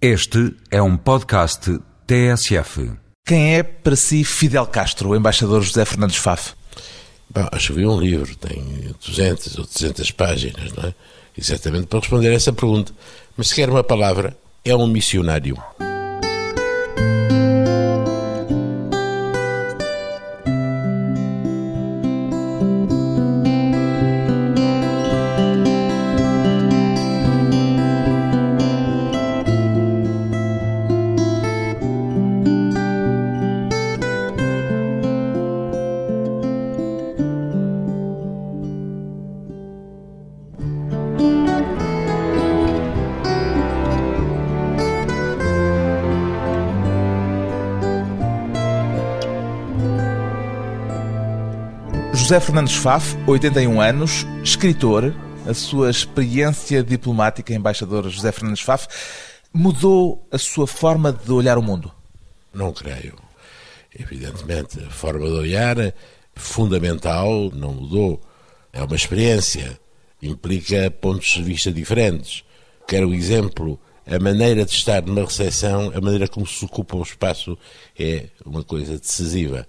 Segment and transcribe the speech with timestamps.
[0.00, 2.92] Este é um podcast TSF.
[3.26, 6.52] Quem é para si Fidel Castro, o embaixador José Fernandes Faf?
[7.30, 10.94] Bom, escrevi um livro, tem 200 ou 300 páginas, não é?
[11.36, 12.92] Exatamente para responder a essa pergunta.
[13.38, 15.56] Mas se quer uma palavra, é um missionário.
[52.26, 55.14] José Fernandes Faf, 81 anos, escritor,
[55.46, 58.88] a sua experiência diplomática, embaixador José Fernandes Faf,
[59.54, 61.92] mudou a sua forma de olhar o mundo?
[62.52, 63.14] Não creio.
[63.96, 65.94] Evidentemente, a forma de olhar é
[66.34, 68.20] fundamental não mudou.
[68.72, 69.78] É uma experiência,
[70.20, 72.42] implica pontos de vista diferentes.
[72.88, 77.02] Quero um exemplo, a maneira de estar numa recepção, a maneira como se ocupa o
[77.02, 77.56] espaço
[77.96, 79.64] é uma coisa decisiva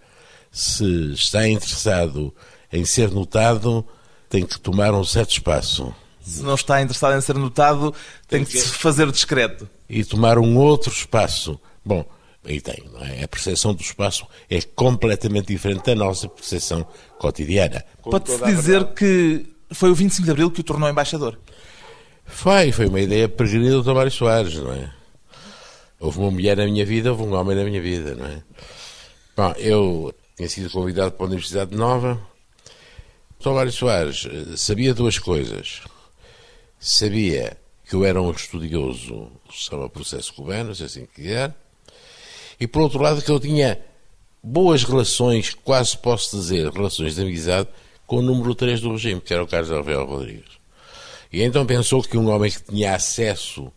[0.57, 2.33] se está interessado
[2.73, 3.85] em ser notado,
[4.27, 5.93] tem que tomar um certo espaço.
[6.19, 7.93] Se não está interessado em ser notado,
[8.27, 9.69] tem, que, se fazer discreto.
[9.87, 11.59] E tomar um outro espaço.
[11.85, 12.03] Bom,
[12.43, 13.23] aí tem, não é?
[13.23, 16.85] A percepção do espaço é completamente diferente da nossa percepção
[17.19, 17.85] cotidiana.
[18.01, 21.37] Pode-se dizer que foi o 25 de Abril que o tornou embaixador?
[22.25, 24.91] Foi, foi uma ideia peregrina do Tomário Soares, não é?
[25.99, 28.41] Houve uma mulher na minha vida, houve um homem na minha vida, não é?
[29.37, 32.21] Bom, eu tinha sido convidado para a Universidade Nova.
[33.39, 35.81] Tomário Soares eh, sabia duas coisas.
[36.79, 41.55] Sabia que eu era um estudioso sobre o processo cubano, se assim quiser,
[42.59, 43.79] e por outro lado que eu tinha
[44.43, 47.69] boas relações, quase posso dizer, relações de amizade,
[48.05, 50.57] com o número 3 do regime, que era o Carlos Alvear Rodrigues.
[51.33, 53.71] E então pensou que um homem que tinha acesso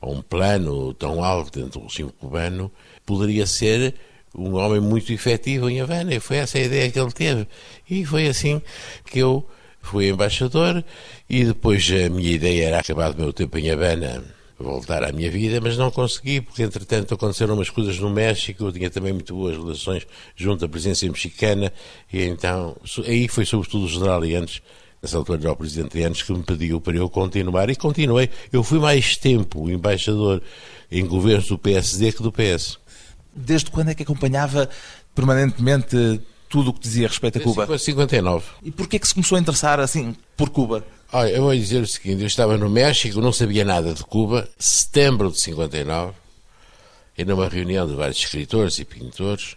[0.00, 2.72] a um plano tão alto dentro do regime cubano
[3.06, 3.94] poderia ser
[4.34, 7.46] um homem muito efetivo em Havana, e foi essa a ideia que ele teve.
[7.88, 8.60] E foi assim
[9.06, 9.46] que eu
[9.80, 10.84] fui embaixador,
[11.28, 14.24] e depois a minha ideia era acabar o meu tempo em Havana,
[14.58, 18.72] voltar à minha vida, mas não consegui, porque entretanto aconteceram umas coisas no México, eu
[18.72, 20.06] tinha também muito boas relações
[20.36, 21.72] junto à presidência mexicana,
[22.12, 24.62] e então, aí foi sobretudo o general Lianes,
[25.02, 28.30] nessa altura era o presidente Lianes, que me pediu para eu continuar, e continuei.
[28.52, 30.40] Eu fui mais tempo embaixador
[30.90, 32.78] em governos do PSD que do PS.
[33.34, 34.68] Desde quando é que acompanhava
[35.14, 37.66] permanentemente tudo o que dizia respeito a Cuba?
[37.66, 38.44] Desde 59.
[38.62, 40.84] E porquê é que se começou a interessar assim por Cuba?
[41.12, 44.48] Olha, eu vou dizer o seguinte, eu estava no México, não sabia nada de Cuba,
[44.58, 46.14] setembro de 59,
[47.16, 49.56] e numa reunião de vários escritores e pintores,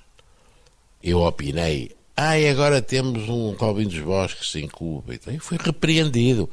[1.01, 5.13] eu opinei ah, e agora temos um Robin dos Bosques em Cuba.
[5.13, 6.49] Então, e fui repreendido.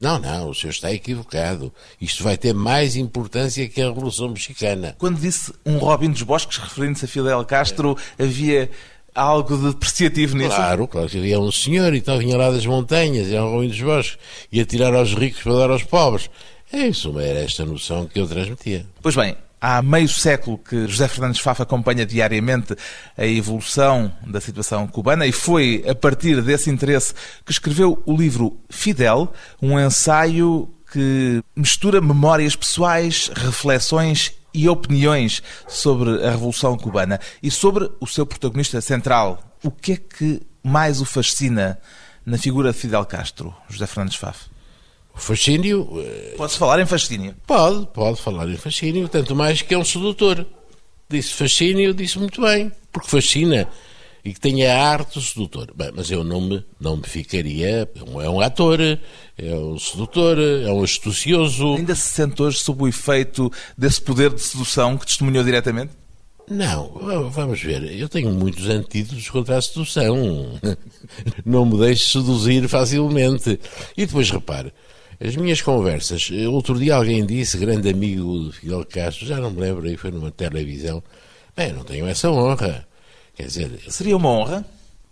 [0.00, 1.72] Não, não, o senhor está equivocado.
[2.00, 4.96] Isto vai ter mais importância que a Revolução Mexicana.
[4.98, 8.24] Quando disse um Robin dos Bosques, referindo-se a Fidel Castro, é.
[8.24, 8.68] havia
[9.14, 10.56] algo de depreciativo nisso?
[10.56, 13.68] Claro, claro que havia um senhor e então vinha lá das montanhas, era um Robin
[13.68, 14.18] dos Bosques,
[14.50, 16.28] ia tirar aos ricos para dar aos pobres.
[16.72, 18.84] É isso, era esta noção que eu transmitia.
[19.00, 19.36] Pois bem,
[19.66, 22.76] Há meio século que José Fernandes Fafa acompanha diariamente
[23.16, 27.14] a evolução da situação cubana e foi a partir desse interesse
[27.46, 29.32] que escreveu o livro Fidel,
[29.62, 37.90] um ensaio que mistura memórias pessoais, reflexões e opiniões sobre a Revolução Cubana e sobre
[37.98, 39.56] o seu protagonista central.
[39.62, 41.78] O que é que mais o fascina
[42.26, 44.53] na figura de Fidel Castro, José Fernandes Faf?
[45.14, 45.88] O fascínio.
[45.96, 47.34] Eh, Pode-se falar em fascínio?
[47.46, 50.44] Pode, pode falar em fascínio, tanto mais que é um sedutor.
[51.08, 53.68] Disse fascínio, disse muito bem, porque fascina
[54.24, 55.70] e que tenha a arte do sedutor.
[55.76, 57.88] Bem, mas eu não me, não me ficaria.
[58.22, 61.76] É um ator, é um sedutor, é um astucioso.
[61.76, 65.92] Ainda se sente hoje sob o efeito desse poder de sedução que testemunhou diretamente?
[66.48, 67.82] Não, vamos ver.
[67.98, 70.58] Eu tenho muitos antídotos contra a sedução.
[71.44, 73.58] Não me deixe seduzir facilmente.
[73.96, 74.72] E depois repare,
[75.26, 79.60] as minhas conversas, outro dia alguém disse, grande amigo de Fidel Castro, já não me
[79.60, 81.02] lembro, aí foi numa televisão,
[81.56, 82.86] bem, não tenho essa honra.
[83.34, 83.80] Quer dizer.
[83.88, 84.64] Seria uma honra?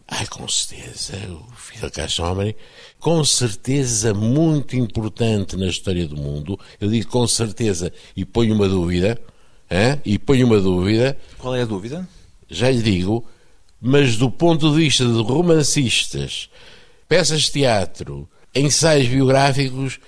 [0.07, 1.15] Ai, com certeza.
[1.31, 2.55] O Fidel Castro é homem,
[3.01, 6.59] com certeza, muito importante na história do mundo.
[6.81, 9.19] Eu digo com certeza e ponho uma dúvida.
[9.71, 10.01] Hein?
[10.05, 11.17] E ponho uma dúvida.
[11.39, 12.07] Qual é a dúvida?
[12.49, 13.27] Já lhe digo,
[13.81, 16.51] mas do ponto de vista de romancistas,
[17.09, 19.99] peças de teatro, ensaios biográficos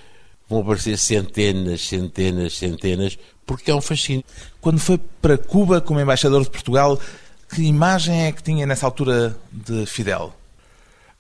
[0.49, 4.25] vão aparecer centenas, centenas, centenas, porque é um fascínio.
[4.61, 6.99] Quando foi para Cuba como embaixador de Portugal,
[7.53, 10.35] que imagem é que tinha nessa altura de Fidel?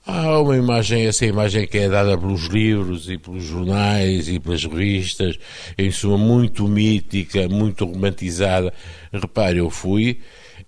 [0.07, 4.63] Há uma imagem, essa imagem que é dada pelos livros e pelos jornais e pelas
[4.63, 5.39] revistas,
[5.79, 8.73] em suma, muito mítica, muito romantizada.
[9.11, 10.21] Repare, eu fui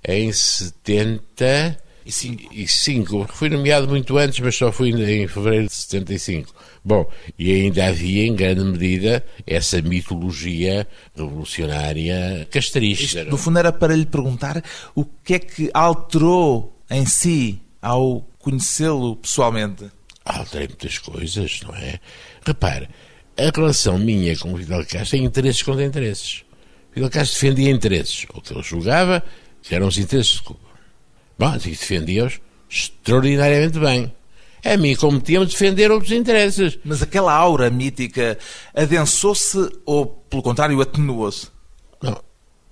[0.07, 1.77] em 70
[2.07, 3.27] e cinco.
[3.33, 6.55] Fui nomeado muito antes, mas só fui em fevereiro de 75.
[6.85, 10.87] Bom, e ainda havia, em grande medida, essa mitologia
[11.17, 13.25] revolucionária castrista.
[13.25, 14.63] no fundo, era para lhe perguntar
[14.95, 19.91] o que é que alterou em si ao conhecê-lo pessoalmente.
[20.25, 21.99] Alterei muitas coisas, não é?
[22.45, 22.89] Repare,
[23.37, 26.45] a relação minha com o Fidel Castro é interesses contra interesses.
[26.93, 29.23] Fidel Castro defendia interesses, o que ele julgava
[29.67, 30.41] que eram os interesses.
[31.39, 34.13] Bom, e defendia-os extraordinariamente bem.
[34.65, 36.79] A mim competia-me defender outros interesses.
[36.85, 38.39] Mas aquela aura mítica
[38.75, 41.49] adensou-se ou, pelo contrário, atenuou-se?
[42.03, 42.21] Não,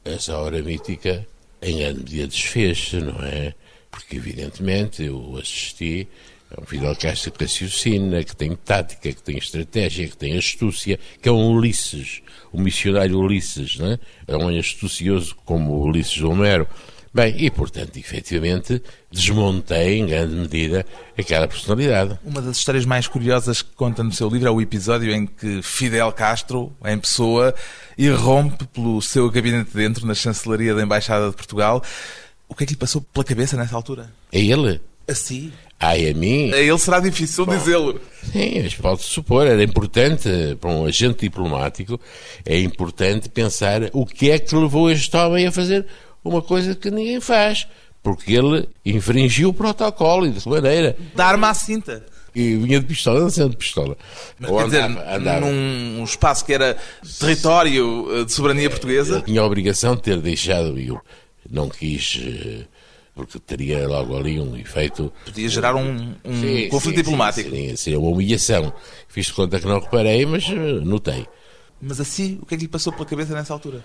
[0.05, 1.27] essa aura mítica
[1.63, 3.55] em grande medida desfez-se, não é?
[3.91, 6.09] Porque, evidentemente, eu assisti
[6.51, 10.99] a um Fidel Castro que raciocina, que tem tática, que tem estratégia, que tem astúcia,
[11.23, 12.23] que é um Ulisses,
[12.53, 13.99] o um missionário Ulisses, não é?
[14.27, 16.67] É um astucioso como o Ulisses Homero.
[17.15, 20.85] Bem, e portanto, efetivamente, desmontei em grande medida
[21.17, 22.19] aquela personalidade.
[22.25, 25.63] Uma das histórias mais curiosas que conta no seu livro é o episódio em que
[25.63, 27.55] Fidel Castro, em pessoa,
[27.97, 31.81] irrompe pelo seu gabinete dentro, na chancelaria da Embaixada de Portugal.
[32.49, 34.13] O que é que lhe passou pela cabeça nessa altura?
[34.33, 34.81] É ele?
[35.07, 35.53] Assim?
[35.79, 36.53] Ai, a mim?
[36.53, 38.01] A ele será difícil dizê-lo.
[38.33, 39.47] Sim, mas pode-se supor.
[39.47, 40.29] Era importante,
[40.61, 42.01] para um agente diplomático,
[42.45, 45.87] é importante pensar o que é que levou este homem a fazer
[46.25, 47.67] uma coisa que ninguém faz,
[48.03, 50.97] porque ele infringiu o protocolo e de que maneira?
[51.15, 52.05] Da arma à cinta.
[52.35, 53.97] E vinha de pistola, não sendo de pistola.
[54.41, 55.41] Mas Ou quer andava, dizer, andava.
[55.47, 56.77] num espaço que era
[57.21, 59.21] território eh, de soberania portuguesa?
[59.21, 61.01] tinha a obrigação de ter deixado, e eu
[61.49, 62.65] não quis eh,
[63.15, 65.13] porque teria logo ali um efeito.
[65.25, 67.51] Podia gerar um, um sim, conflito sim, diplomático.
[67.51, 68.73] Sim, seria uma humilhação.
[69.07, 70.55] Fiz de conta que não reparei, mas eh,
[70.85, 71.27] notei.
[71.81, 73.85] Mas assim, o que é que lhe passou pela cabeça nessa altura?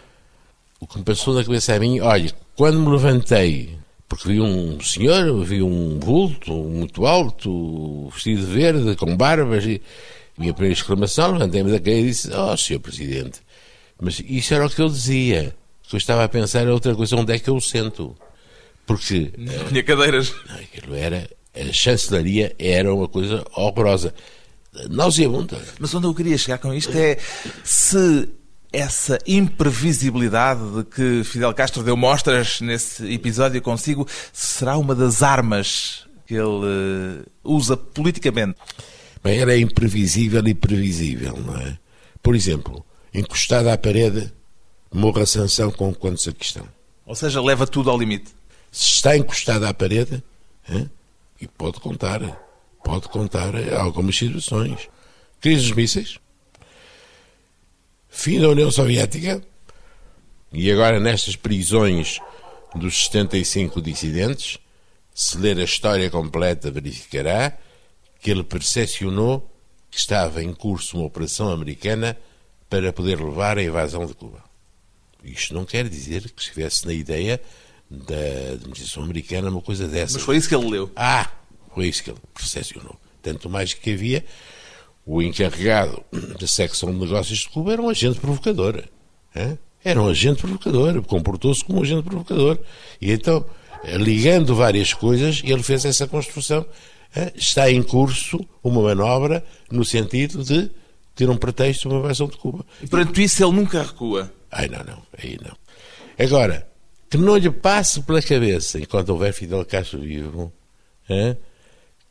[0.79, 3.77] O que me passou na cabeça a mim, olha, quando me levantei,
[4.07, 9.81] porque vi um senhor, vi um vulto muito alto, vestido de verde, com barbas, e
[10.37, 13.41] minha primeira exclamação, levantei-me da cadeira e disse, oh, senhor Presidente,
[14.01, 17.15] mas isso era o que eu dizia, que eu estava a pensar a outra coisa,
[17.15, 18.15] onde é que eu o sento?
[18.85, 19.31] Porque...
[19.37, 20.33] Não tinha cadeiras.
[20.47, 21.29] Não, aquilo era...
[21.53, 24.13] A chancelaria era uma coisa horrorosa
[24.89, 25.59] nauseabunda.
[25.79, 27.17] Mas onde eu queria chegar com isto é
[27.63, 28.29] se
[28.71, 36.07] essa imprevisibilidade de que Fidel Castro deu mostras nesse episódio consigo será uma das armas
[36.25, 38.57] que ele eh, usa politicamente?
[39.23, 41.77] Bem, era imprevisível e previsível, não é?
[42.21, 44.31] Por exemplo, encostada à parede,
[44.93, 46.67] morra a sanção com quantos aqui estão.
[47.05, 48.31] Ou seja, leva tudo ao limite.
[48.71, 50.23] Se está encostada à parede,
[50.69, 50.89] hein,
[51.41, 52.21] e pode contar,
[52.83, 54.87] pode contar algumas situações.
[55.41, 56.19] Crise dos mísseis,
[58.09, 59.41] fim da União Soviética
[60.51, 62.19] e agora nestas prisões
[62.75, 64.57] dos 75 dissidentes,
[65.13, 67.57] se ler a história completa verificará
[68.19, 69.49] que ele percepcionou
[69.89, 72.17] que estava em curso uma operação americana
[72.69, 74.43] para poder levar a invasão de Cuba.
[75.23, 77.41] Isto não quer dizer que estivesse na ideia
[77.89, 80.13] da administração americana uma coisa dessa.
[80.13, 80.91] Mas foi isso que ele leu.
[80.95, 81.29] Ah,
[81.73, 82.99] foi isso que ele percepcionou.
[83.21, 84.23] Tanto mais que havia
[85.09, 86.03] o encarregado
[86.39, 88.83] da secção de negócios de Cuba era um agente provocador.
[89.35, 89.57] Hein?
[89.83, 92.59] Era um agente provocador, comportou-se como um agente provocador.
[93.01, 93.43] E então,
[93.83, 96.63] ligando várias coisas, ele fez essa construção.
[97.17, 97.31] Hein?
[97.33, 100.69] Está em curso uma manobra no sentido de
[101.15, 102.63] ter um pretexto uma invasão de Cuba.
[102.79, 104.31] E perante isso ele nunca recua?
[104.51, 105.57] Ai, não, não, aí não.
[106.23, 106.69] Agora,
[107.09, 110.53] que não lhe passe pela cabeça, enquanto houver Fidel Castro vivo,
[111.09, 111.35] hein?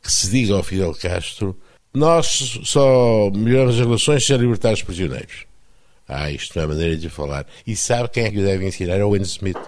[0.03, 1.55] que se diga ao Fidel Castro
[1.93, 5.45] nós só melhoramos as relações se libertar os prisioneiros.
[6.07, 7.45] Ah, isto não é maneira de falar.
[7.65, 8.95] E sabe quem é que deve ensinar?
[8.95, 9.59] É o Wayne Smith.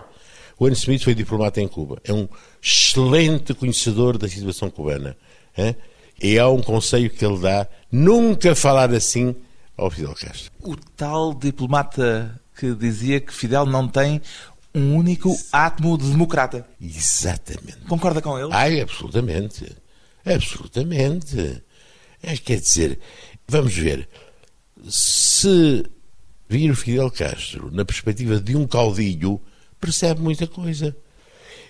[0.57, 2.01] O Wayne Smith foi diplomata em Cuba.
[2.03, 2.27] É um
[2.61, 5.15] excelente conhecedor da situação cubana.
[5.57, 5.75] Hein?
[6.21, 9.35] E há um conselho que ele dá: nunca falar assim
[9.77, 10.51] ao Fidel Castro.
[10.61, 14.21] O tal diplomata que dizia que Fidel não tem
[14.73, 16.65] um único átomo de democrata.
[16.79, 17.79] Exatamente.
[17.87, 18.49] Concorda com ele?
[18.51, 19.75] Ai, absolutamente.
[20.25, 21.61] Absolutamente.
[22.23, 22.99] É, quer dizer,
[23.47, 24.07] vamos ver,
[24.87, 25.83] se
[26.47, 29.39] vir o Fidel Castro na perspectiva de um caudilho,
[29.79, 30.95] percebe muita coisa.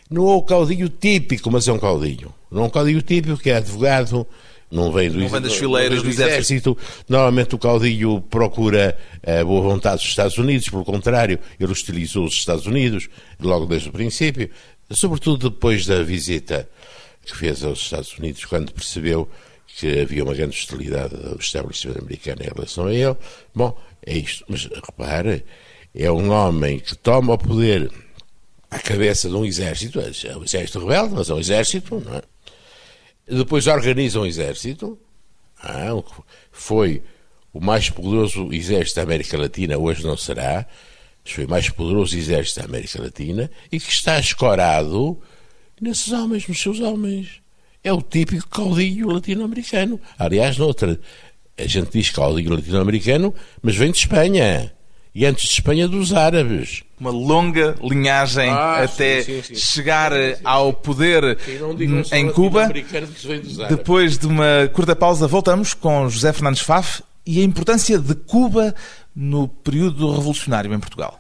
[0.10, 2.34] Não é o caudilho típico, mas é um caudilho.
[2.50, 4.28] Não é um caudilho típico que é advogado,
[4.70, 6.78] Não vem, do Não vem das fileiras do exército.
[7.08, 12.34] Normalmente o caudilho procura a boa vontade dos Estados Unidos, pelo contrário, ele hostilizou os
[12.34, 13.08] Estados Unidos
[13.40, 14.50] logo desde o princípio,
[14.90, 16.68] sobretudo depois da visita
[17.26, 19.30] que fez aos Estados Unidos, quando percebeu
[19.76, 23.16] que havia uma grande hostilidade do estabelecimento americano em relação a ele.
[23.54, 24.46] Bom, é isto.
[24.48, 25.46] Mas repare,
[25.94, 27.92] é um homem que toma o poder
[28.70, 32.22] à cabeça de um exército, é um exército rebelde, mas é um exército, não é?
[33.28, 34.98] Depois organiza um exército,
[35.62, 35.90] ah,
[36.52, 37.04] foi
[37.54, 40.66] o mais poderoso exército da América Latina, hoje não será,
[41.24, 45.22] foi o mais poderoso exército da América Latina, e que está escorado
[45.80, 47.42] nesses homens, nos seus homens.
[47.84, 50.00] É o típico caudilho latino-americano.
[50.20, 51.00] Aliás, noutra,
[51.58, 54.72] a gente diz caudilho latino-americano, mas vem de Espanha.
[55.14, 56.84] E antes de Espanha, dos árabes.
[57.00, 59.56] Uma longa linhagem Ah, até sim, sim, sim.
[59.56, 60.12] chegar
[60.44, 61.38] ao poder
[62.14, 62.72] em Cuba.
[63.68, 68.74] Depois de uma curta pausa, voltamos com José Fernandes Faf e a importância de Cuba
[69.16, 71.20] no período revolucionário em Portugal.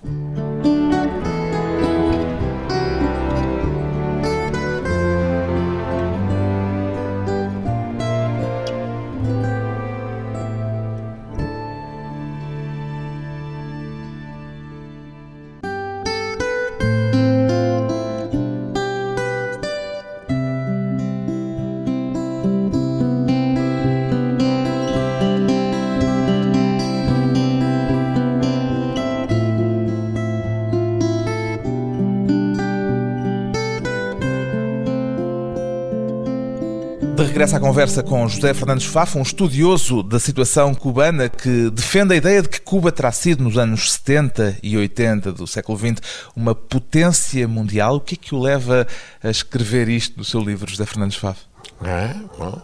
[37.41, 42.15] Regresso à conversa com José Fernandes Faf, um estudioso da situação cubana que defende a
[42.15, 45.95] ideia de que Cuba terá sido, nos anos 70 e 80 do século XX,
[46.36, 47.95] uma potência mundial.
[47.95, 48.86] O que é que o leva
[49.24, 51.39] a escrever isto no seu livro, José Fernandes Faf?
[51.83, 52.62] Ah, bom,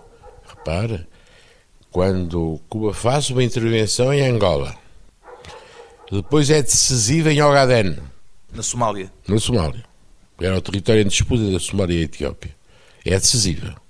[0.48, 1.07] repara,
[1.89, 4.75] quando Cuba faz uma intervenção em Angola,
[6.12, 7.98] depois é decisiva em Ogaden,
[8.53, 9.12] Na Somália.
[9.27, 9.84] na Somália,
[10.39, 12.55] era o território em disputa da Somália e Etiópia,
[13.03, 13.87] é decisiva.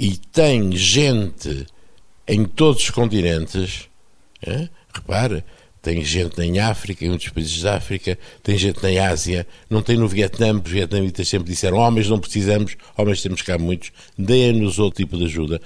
[0.00, 1.66] E tem gente
[2.26, 3.86] em todos os continentes,
[4.40, 4.66] é?
[4.94, 5.44] repara,
[5.82, 9.98] tem gente em África, em muitos países da África, tem gente na Ásia, não tem
[9.98, 15.04] no Vietnã, os vietnamitas sempre disseram, homens não precisamos, homens temos cá muitos, deem-nos outro
[15.04, 15.60] tipo de ajuda.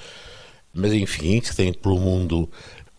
[0.75, 2.51] Mas enfim, que tem pelo mundo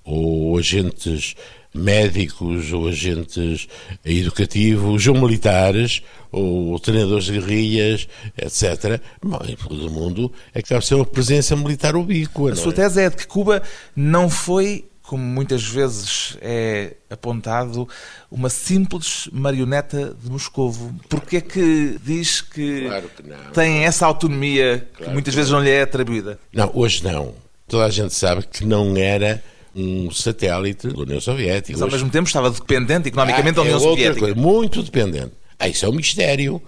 [0.05, 1.35] ou agentes
[1.75, 3.67] médicos, ou agentes
[4.03, 6.01] educativos, ou militares,
[6.31, 8.99] ou treinadores de guerrilhas, etc.
[9.23, 12.53] Bom, em todo o mundo acaba por ser uma presença militar ubíqua.
[12.53, 12.75] A sua é?
[12.75, 13.61] tese é de que Cuba
[13.95, 17.87] não foi, como muitas vezes é apontado,
[18.29, 20.93] uma simples marioneta de Moscovo.
[21.07, 23.51] Porque é que diz que, Claro que não.
[23.53, 26.39] tem essa autonomia que Claro muitas que vezes não lhe é atribuída?
[26.51, 27.33] Não, hoje não.
[27.67, 29.43] Toda a gente sabe que não era
[29.75, 31.73] um satélite da União Soviética.
[31.73, 34.19] Mas ao mesmo tempo estava dependente economicamente da Ah, União é Soviética.
[34.19, 35.31] coisa, muito dependente.
[35.59, 36.61] Ah, isso é um mistério.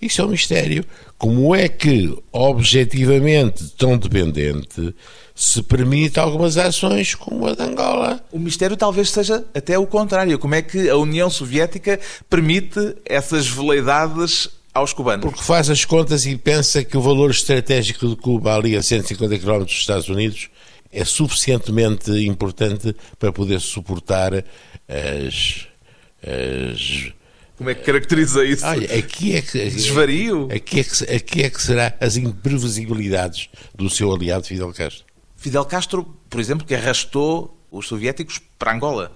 [0.00, 0.84] Isso é um mistério.
[1.16, 4.94] Como é que, objetivamente tão dependente,
[5.34, 8.20] se permite algumas ações como a de Angola?
[8.30, 10.38] O mistério talvez seja até o contrário.
[10.38, 11.98] Como é que a União Soviética
[12.28, 15.24] permite essas veleidades aos cubanos?
[15.24, 19.38] Porque faz as contas e pensa que o valor estratégico de Cuba, ali a 150
[19.38, 20.50] km dos Estados Unidos,
[20.92, 24.32] é suficientemente importante para poder suportar
[24.88, 25.66] as.
[26.22, 27.12] as
[27.56, 28.66] Como é que caracteriza isso?
[28.66, 29.70] Olha, aqui é que.
[29.70, 30.48] Desvario?
[30.54, 35.04] Aqui é, que, aqui é que será as imprevisibilidades do seu aliado Fidel Castro.
[35.36, 39.12] Fidel Castro, por exemplo, que arrastou os soviéticos para Angola.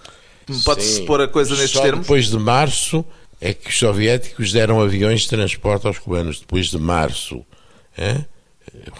[0.64, 2.02] Pode-se pôr a coisa nestes Só termos?
[2.02, 3.04] depois de março
[3.40, 6.40] é que os soviéticos deram aviões de transporte aos cubanos.
[6.40, 7.44] Depois de março.
[7.96, 8.24] É?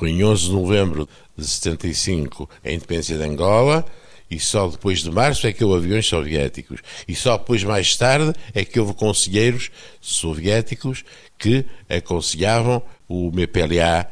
[0.03, 3.85] Em 11 de novembro de 75, a independência de Angola.
[4.31, 6.81] E só depois de março é que houve aviões soviéticos.
[7.09, 11.05] E só depois, mais tarde, é que houve conselheiros soviéticos
[11.37, 14.07] que aconselhavam o MPLA,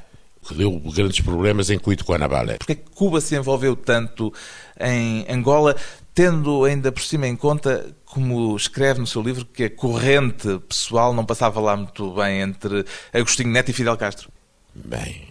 [0.45, 2.57] que deu grandes problemas em Cuituquanabala.
[2.59, 4.33] Porque que Cuba se envolveu tanto
[4.81, 5.77] em Angola,
[6.12, 11.15] tendo ainda por cima em conta, como escreve no seu livro, que a corrente pessoal
[11.15, 14.33] não passava lá muito bem entre Agostinho Neto e Fidel Castro?
[14.75, 15.27] Bem,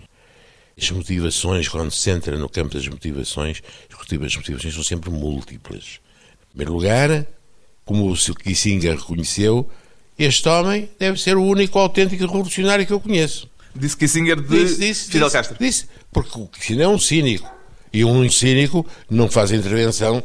[0.79, 6.00] as motivações, quando se entra no campo das motivações, as motivações são sempre múltiplas.
[6.43, 7.25] Em primeiro lugar,
[7.84, 8.36] como o.
[8.36, 9.69] Kissinger reconheceu,
[10.19, 13.50] este homem deve ser o único autêntico revolucionário que eu conheço.
[13.75, 15.57] Disse Kissinger de Disse, disse, Fidel disse, Castro.
[15.60, 17.50] Disse, porque o Kissinger é um cínico.
[17.91, 20.22] E um cínico não faz intervenção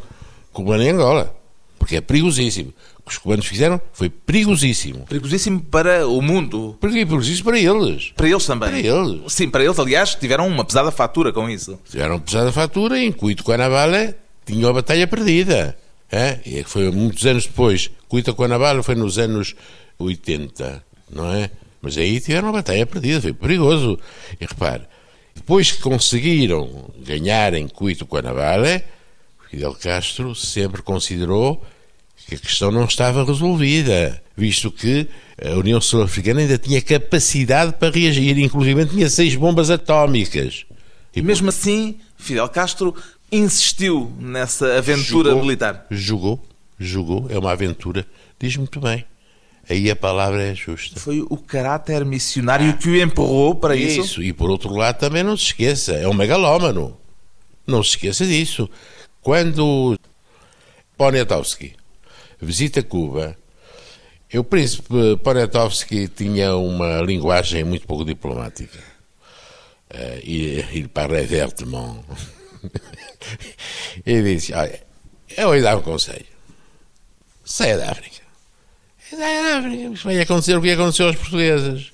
[0.52, 1.35] cubana em Angola.
[1.78, 2.73] porque é perigosíssimo.
[3.04, 5.04] Que os cubanos fizeram foi perigosíssimo.
[5.06, 6.76] Perigosíssimo para o mundo.
[6.80, 8.12] Perigosíssimo para eles.
[8.16, 8.71] Para eles também.
[8.71, 9.32] Para eles.
[9.32, 11.78] Sim, para eles, aliás, tiveram uma pesada fatura com isso.
[11.88, 14.16] Tiveram pesada fatura e em Cuito Guanabara
[14.47, 15.76] tinham a batalha perdida.
[16.11, 16.38] É?
[16.44, 17.90] E foi muitos anos depois.
[18.09, 19.54] Cuito Guanabara foi nos anos
[19.99, 21.50] 80, não é?
[21.80, 23.99] Mas aí tiveram uma batalha perdida, foi perigoso.
[24.40, 24.82] E repare,
[25.35, 28.85] depois que conseguiram ganhar em Cuito Guanabara,
[29.50, 31.64] Fidel Castro sempre considerou
[32.32, 35.06] que a questão não estava resolvida, visto que
[35.44, 40.64] a União Sul-Africana ainda tinha capacidade para reagir, inclusive tinha seis bombas atómicas.
[41.14, 42.94] E mesmo assim, Fidel Castro
[43.30, 45.86] insistiu nessa aventura jogou, militar.
[45.90, 46.42] Jogou,
[46.78, 48.06] jogou, é uma aventura,
[48.38, 49.04] diz muito bem.
[49.68, 50.98] Aí a palavra é justa.
[50.98, 54.00] Foi o caráter missionário que o empurrou para isso.
[54.00, 56.96] Isso, e por outro lado também não se esqueça, é um megalómano.
[57.66, 58.68] Não se esqueça disso.
[59.20, 59.96] Quando
[60.96, 61.74] Poniatowski
[62.42, 63.37] visita Cuba,
[64.34, 68.78] o príncipe Poniatowski tinha uma linguagem muito pouco diplomática.
[69.92, 72.02] Uh, il, il parlait vertement.
[74.06, 74.80] e disse, olha,
[75.37, 76.25] eu lhe dar um conselho.
[77.44, 78.22] Saia da África.
[79.11, 79.90] Saia da África.
[80.04, 81.92] Vai acontecer o que aconteceu aos portugueses.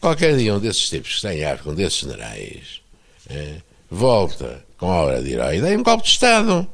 [0.00, 2.82] Qualquer dia um desses tipos que está em África, um desses generais,
[3.30, 6.68] eh, volta com a hora de herói dá um golpe de Estado.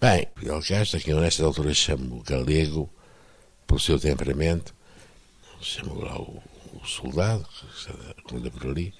[0.00, 2.88] Bem, Fidel Castro, que eu nesta altura chamo galego,
[3.66, 4.74] pelo seu temperamento,
[5.60, 6.42] chamou lá o,
[6.72, 7.46] o soldado,
[8.26, 8.94] que anda por ali,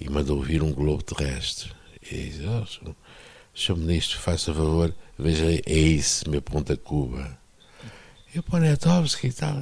[0.00, 1.70] e mandou vir um globo terrestre.
[2.10, 2.94] E diz, oh,
[3.54, 3.76] Sr.
[3.76, 7.38] Ministro, faça favor, veja, é isso, me aponta Cuba.
[8.34, 9.54] E o Poniatowski e tal,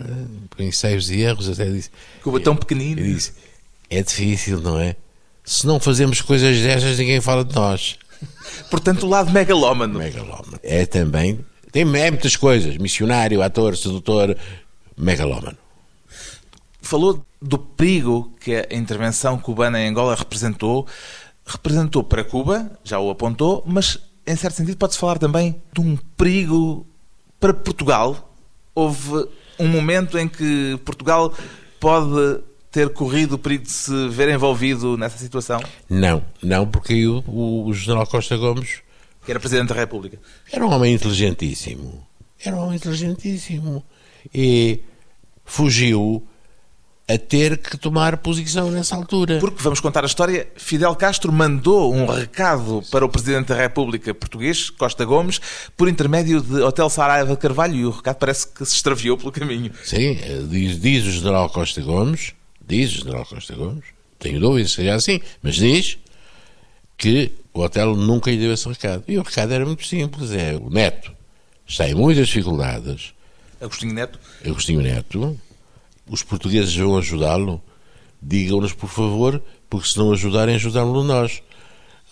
[0.56, 1.90] com ensaios e erros, até disse...
[2.22, 2.98] Cuba tão pequenino.
[2.98, 3.34] Ele disse,
[3.90, 4.96] é difícil, não é?
[5.44, 7.98] Se não fazemos coisas destas, ninguém fala de nós.
[8.70, 9.98] Portanto, o lado megalómano.
[9.98, 10.58] Megalómano.
[10.62, 11.44] É também.
[11.70, 14.36] Tem é muitas coisas: missionário, ator, sedutor,
[14.96, 15.56] megalómano.
[16.80, 20.86] Falou do perigo que a intervenção cubana em Angola representou.
[21.44, 25.96] Representou para Cuba, já o apontou, mas em certo sentido pode-se falar também de um
[26.16, 26.86] perigo
[27.40, 28.32] para Portugal.
[28.72, 31.34] Houve um momento em que Portugal
[31.80, 32.40] pode
[32.72, 35.62] ter corrido o perigo de se ver envolvido nessa situação?
[35.88, 38.80] Não, não, porque o, o general Costa Gomes.
[39.24, 40.18] Que era Presidente da República.
[40.50, 42.04] Era um homem inteligentíssimo.
[42.42, 43.84] Era um homem inteligentíssimo.
[44.34, 44.80] E
[45.44, 46.26] fugiu
[47.08, 49.38] a ter que tomar posição nessa altura.
[49.38, 54.14] Porque, vamos contar a história, Fidel Castro mandou um recado para o Presidente da República
[54.14, 55.40] português, Costa Gomes,
[55.76, 59.72] por intermédio de Hotel Saraiva Carvalho, e o recado parece que se extraviou pelo caminho.
[59.84, 60.16] Sim,
[60.48, 62.32] diz, diz o general Costa Gomes
[62.66, 63.84] diz o general Costa Gomes,
[64.18, 65.98] tenho dúvidas se seja assim, mas diz
[66.96, 69.04] que o hotel nunca lhe deu esse recado.
[69.08, 71.12] E o recado era muito simples, é o Neto
[71.72, 73.14] está em muitas dificuldades.
[73.60, 74.18] Agostinho Neto?
[74.44, 75.40] Agostinho Neto.
[76.08, 77.62] Os portugueses vão ajudá-lo.
[78.20, 81.42] Digam-nos, por favor, porque se não ajudarem, ajudá-lo nós.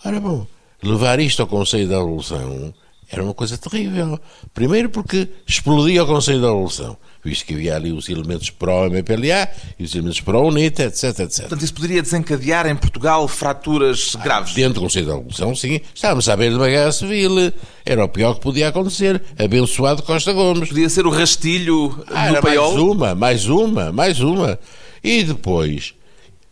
[0.03, 0.47] Ora bom,
[0.81, 2.73] levar isto ao Conselho da Revolução
[3.11, 4.19] era uma coisa terrível.
[4.53, 9.83] Primeiro porque explodia o Conselho da Revolução visto que havia ali os elementos pró-MPLA e
[9.83, 11.41] os elementos pró-UNITA, etc, etc.
[11.41, 14.53] Portanto, isso poderia desencadear em Portugal fraturas ah, graves?
[14.53, 15.79] Dentro do Conselho da Revolução, sim.
[15.93, 17.53] Estávamos a ver de uma guerra civil.
[17.85, 19.21] Era o pior que podia acontecer.
[19.37, 20.69] Abençoado Costa Gomes.
[20.69, 22.71] Podia ser o rastilho ah, do paiol?
[22.71, 24.59] mais uma, mais uma, mais uma.
[25.03, 25.93] E depois,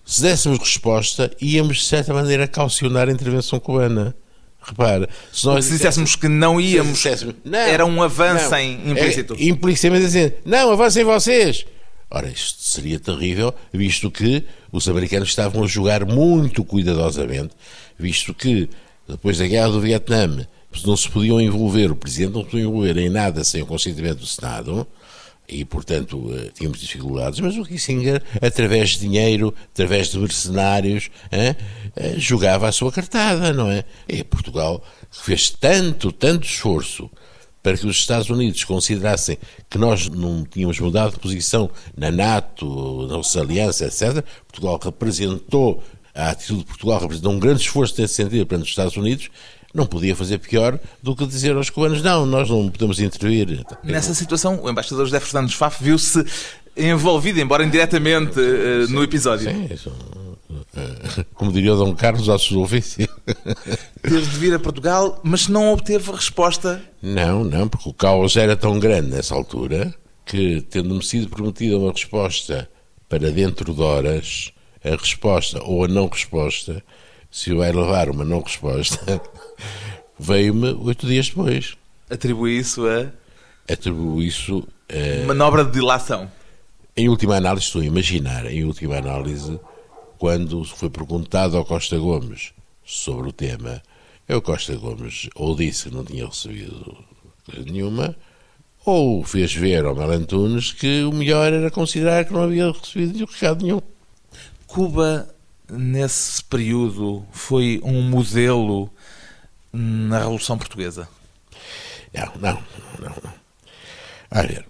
[0.06, 4.16] se dessemos resposta, íamos, de certa maneira, calcionar a intervenção cubana.
[4.70, 7.04] Repara, se nós se disséssemos que não íamos,
[7.44, 9.34] não, era um avanço não, implícito.
[9.34, 11.66] É, implicitamente assim, não, avancem vocês.
[12.12, 17.54] Ora, isto seria terrível, visto que os americanos estavam a jogar muito cuidadosamente,
[17.98, 18.70] visto que
[19.08, 20.48] depois da guerra do Vietnã
[20.86, 24.20] não se podiam envolver, o presidente não se podia envolver em nada sem o consentimento
[24.20, 24.88] do Senado,
[25.50, 31.56] e, portanto, eh, tínhamos dificuldades, mas o Kissinger, através de dinheiro, através de mercenários, hein,
[31.96, 33.84] eh, jogava a sua cartada, não é?
[34.08, 37.10] E Portugal fez tanto, tanto esforço
[37.64, 39.38] para que os Estados Unidos considerassem
[39.70, 44.24] que nós não tínhamos mudado de posição na NATO, na nossa aliança, etc.
[44.48, 45.84] Portugal representou,
[46.14, 49.30] a atitude de Portugal representou um grande esforço nesse sentido perante os Estados Unidos
[49.74, 53.66] não podia fazer pior do que dizer aos cubanos: não, nós não podemos intervir.
[53.84, 56.26] Nessa situação, o embaixador José Fernandes Faf viu-se
[56.76, 59.52] envolvido, embora indiretamente, uh, no episódio.
[59.52, 59.90] Sim, isso,
[60.50, 63.08] uh, como diria o Dom Carlos, ao seu ofício.
[64.02, 66.82] Teve de vir a Portugal, mas não obteve resposta.
[67.02, 69.94] Não, não, porque o caos era tão grande nessa altura
[70.26, 72.70] que, tendo-me sido prometida uma resposta
[73.08, 74.52] para dentro de horas,
[74.84, 76.84] a resposta ou a não resposta,
[77.32, 79.22] se vai levar uma não resposta,
[80.20, 81.78] veio-me oito dias depois.
[82.10, 83.12] Atribui isso a
[83.72, 86.30] Atribuo isso, eh, manobra de dilação.
[86.98, 89.60] em última análise, estou a imaginar, em última análise,
[90.18, 92.52] quando foi perguntado ao Costa Gomes
[92.84, 93.80] sobre o tema,
[94.28, 96.98] o Costa Gomes ou disse que não tinha recebido
[97.68, 98.16] nenhuma,
[98.84, 103.26] ou fez ver ao Mel Antunes que o melhor era considerar que não havia recebido
[103.26, 103.82] recado nenhum.
[104.66, 105.30] Cuba,
[105.70, 108.92] nesse período, foi um modelo
[109.72, 111.08] na Revolução Portuguesa.
[112.14, 112.64] Não, não,
[113.00, 113.34] não.
[114.32, 114.66] A ver,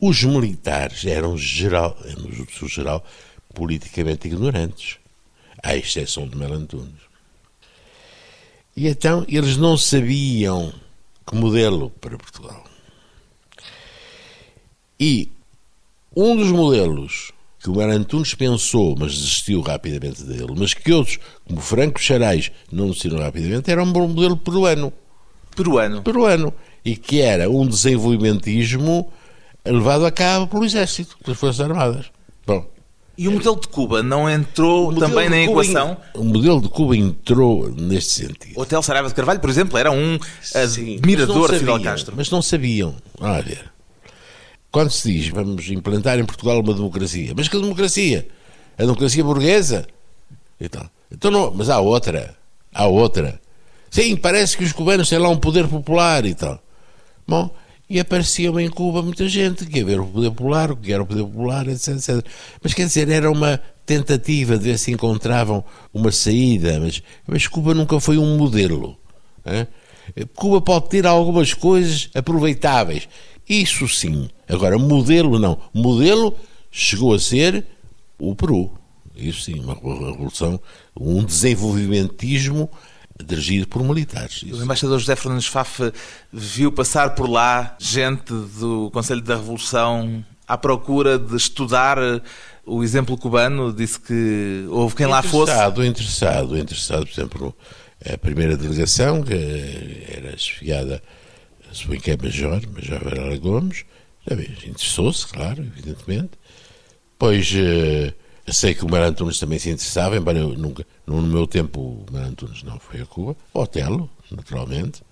[0.00, 3.04] os militares eram, geral, no seu geral,
[3.54, 4.98] politicamente ignorantes,
[5.62, 7.02] à exceção de Mel Antunes.
[8.76, 10.74] E então eles não sabiam
[11.26, 12.64] que modelo para Portugal.
[14.98, 15.30] E
[16.14, 17.32] um dos modelos
[17.64, 22.88] que o Antunes pensou, mas desistiu rapidamente dele, mas que outros, como Franco Charais, não
[22.88, 24.92] desistiram rapidamente, era um modelo peruano
[25.56, 26.02] Peruano.
[26.02, 26.52] peruano
[26.84, 29.10] e que era um desenvolvimentismo
[29.64, 32.06] levado a cabo pelo Exército, pelas Forças Armadas.
[32.46, 32.66] Bom,
[33.16, 35.96] E o modelo de Cuba não entrou também na equação?
[36.14, 38.58] en- O modelo de Cuba entrou neste sentido.
[38.58, 40.18] O Hotel Saraiva de Carvalho, por exemplo, era um
[40.54, 42.12] admirador de Fidel Castro.
[42.14, 42.94] Mas não sabiam.
[43.18, 43.73] Olha, ver.
[44.74, 48.26] Quando se diz vamos implantar em Portugal uma democracia, mas que democracia?
[48.76, 49.86] A democracia burguesa?
[50.60, 50.90] E tal.
[51.12, 52.36] Então não, mas há outra.
[52.74, 53.40] Há outra.
[53.88, 56.60] Sim, parece que os cubanos têm lá um poder popular e tal.
[57.24, 57.54] Bom,
[57.88, 61.04] e aparecia em Cuba muita gente que ia ver o poder popular, o que era
[61.04, 62.26] o poder popular, etc, etc.
[62.60, 67.74] Mas quer dizer, era uma tentativa de ver se encontravam uma saída, mas, mas Cuba
[67.74, 68.98] nunca foi um modelo.
[69.46, 69.68] hein?
[70.34, 73.08] Cuba pode ter algumas coisas aproveitáveis,
[73.48, 74.28] isso sim.
[74.48, 75.58] Agora, modelo não.
[75.72, 76.34] Modelo
[76.70, 77.64] chegou a ser
[78.18, 78.72] o Peru.
[79.14, 80.60] Isso sim, uma revolução,
[80.98, 82.68] um desenvolvimentismo
[83.24, 84.42] dirigido por militares.
[84.42, 84.62] O Isso.
[84.62, 85.92] embaixador José Fernandes Faf
[86.32, 91.96] viu passar por lá gente do Conselho da Revolução à procura de estudar
[92.66, 93.72] o exemplo cubano.
[93.72, 95.52] Disse que houve quem lá fosse.
[95.52, 97.56] Interessado, interessado, interessado, por exemplo,
[98.12, 101.00] a primeira delegação, que era
[101.74, 103.84] esfiada, suponho que é Major, Major Varela Gomes,
[104.66, 106.30] interessou-se, claro, evidentemente.
[107.18, 107.52] Pois
[108.46, 111.80] eu sei que o Mar Antunes também se interessava, embora eu nunca, no meu tempo
[111.80, 115.02] o Mar Antunes não foi a Cuba, o Otelo, naturalmente.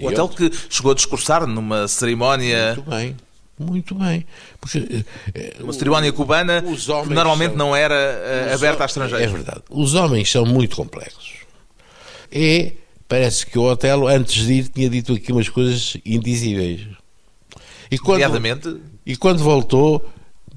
[0.00, 3.16] O hotel que chegou a discursar numa cerimónia, Muito bem,
[3.58, 4.26] muito bem.
[4.60, 5.04] Porque,
[5.34, 9.28] eh, uma cerimónia cubana que normalmente são- não era Os aberta a estrangeiros.
[9.28, 9.62] É verdade.
[9.70, 11.34] Os homens são muito complexos.
[12.32, 12.72] E
[13.08, 16.86] parece que o Otelo, antes de ir, tinha dito aqui umas coisas indizíveis.
[17.90, 20.08] E quando, e quando voltou,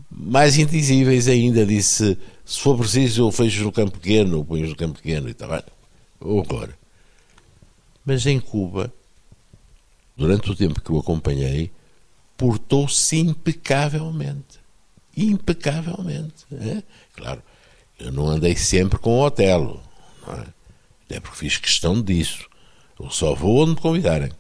[0.10, 4.76] mais indizíveis ainda, disse: se for preciso, eu fecho no campo pequeno, ou ponho no
[4.76, 5.50] campo pequeno e tal.
[5.50, 5.66] Olha,
[6.20, 6.78] Ou agora.
[8.06, 8.94] Mas em Cuba,
[10.16, 11.72] durante o tempo que o acompanhei,
[12.38, 14.60] portou-se impecavelmente.
[15.18, 16.46] Impecavelmente.
[16.52, 16.84] é?
[17.16, 17.42] Claro,
[18.00, 19.82] eu não andei sempre com o Otelo,
[20.28, 20.55] não
[21.10, 21.20] é?
[21.20, 22.46] porque fiz questão disso.
[23.00, 24.32] Eu só vou onde me convidarem.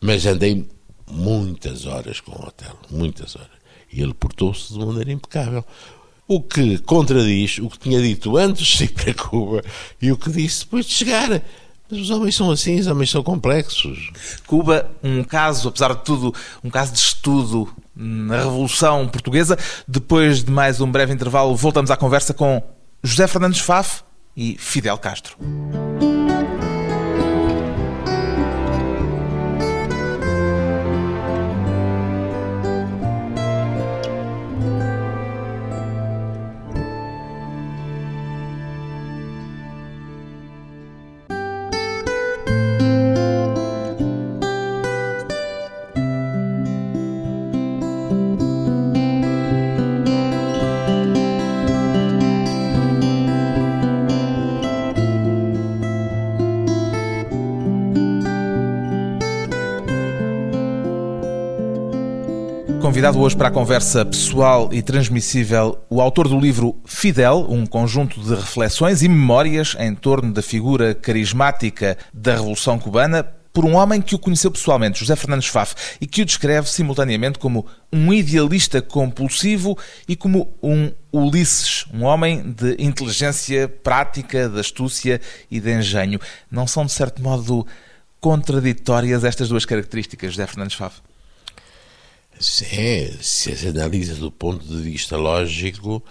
[0.00, 0.68] Mas andei
[1.10, 3.58] muitas horas com o Otelo, muitas horas.
[3.92, 5.64] E ele portou-se de maneira impecável.
[6.26, 9.62] O que contradiz o que tinha dito antes de ir para Cuba
[10.00, 11.42] e o que disse depois de chegar.
[11.90, 14.10] Mas os homens são assim, os homens são complexos.
[14.46, 19.58] Cuba, um caso, apesar de tudo, um caso de estudo na Revolução Portuguesa.
[19.86, 22.62] Depois de mais um breve intervalo, voltamos à conversa com
[23.02, 24.02] José Fernandes Faf
[24.38, 25.36] e Fidel Castro.
[62.88, 68.18] Convidado hoje para a conversa pessoal e transmissível, o autor do livro Fidel, um conjunto
[68.18, 73.22] de reflexões e memórias em torno da figura carismática da Revolução Cubana,
[73.52, 77.38] por um homem que o conheceu pessoalmente, José Fernandes Faf, e que o descreve simultaneamente
[77.38, 79.76] como um idealista compulsivo
[80.08, 85.20] e como um Ulisses, um homem de inteligência prática, de astúcia
[85.50, 86.18] e de engenho.
[86.50, 87.66] Não são, de certo modo,
[88.18, 91.02] contraditórias estas duas características, José Fernandes Faf?
[92.40, 96.02] Sim, se as analisa do ponto de vista lógico,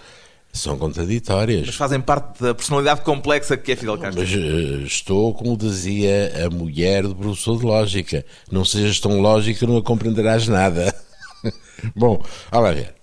[0.52, 1.66] São contraditórias.
[1.66, 4.20] Mas fazem parte da personalidade complexa que é Fidel Castro.
[4.20, 8.24] Mas uh, estou, como dizia a mulher do professor de lógica.
[8.50, 10.94] Não sejas tão lógica, não a compreenderás nada.
[11.94, 12.94] Bom, olha ver.